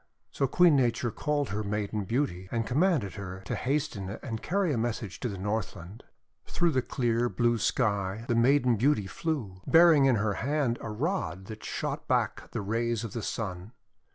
[0.31, 4.75] So Queen Nature called her Maiden Beauty, and commanded her to hasten and carry a
[4.79, 6.03] message to the Northland.
[6.47, 11.45] Through the clear, blue sky the Maiden Beauty flew, bearing in her hand a rod
[11.45, 13.73] that shot back the rays of the Sun.